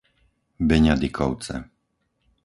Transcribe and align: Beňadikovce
Beňadikovce 0.69 1.57